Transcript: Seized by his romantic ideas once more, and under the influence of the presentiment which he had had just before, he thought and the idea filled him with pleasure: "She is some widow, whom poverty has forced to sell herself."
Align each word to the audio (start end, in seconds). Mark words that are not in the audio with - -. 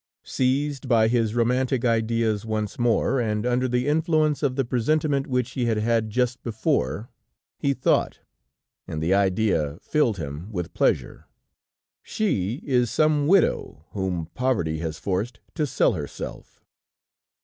Seized 0.23 0.87
by 0.87 1.07
his 1.07 1.35
romantic 1.35 1.85
ideas 1.85 2.43
once 2.43 2.79
more, 2.79 3.19
and 3.19 3.45
under 3.45 3.67
the 3.67 3.87
influence 3.87 4.41
of 4.41 4.55
the 4.55 4.65
presentiment 4.65 5.27
which 5.27 5.51
he 5.51 5.65
had 5.65 5.77
had 5.77 6.09
just 6.09 6.41
before, 6.41 7.11
he 7.59 7.75
thought 7.75 8.17
and 8.87 8.99
the 8.99 9.13
idea 9.13 9.77
filled 9.79 10.17
him 10.17 10.51
with 10.51 10.73
pleasure: 10.73 11.27
"She 12.01 12.61
is 12.63 12.89
some 12.89 13.27
widow, 13.27 13.85
whom 13.91 14.25
poverty 14.33 14.79
has 14.79 14.97
forced 14.97 15.39
to 15.53 15.67
sell 15.67 15.93
herself." 15.93 16.65